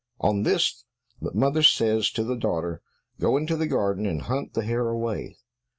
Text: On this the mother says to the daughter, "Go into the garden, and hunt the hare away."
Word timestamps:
On 0.19 0.41
this 0.41 0.83
the 1.21 1.31
mother 1.35 1.61
says 1.61 2.09
to 2.13 2.23
the 2.23 2.35
daughter, 2.35 2.81
"Go 3.19 3.37
into 3.37 3.55
the 3.55 3.67
garden, 3.67 4.07
and 4.07 4.23
hunt 4.23 4.55
the 4.55 4.63
hare 4.63 4.89
away." 4.89 5.35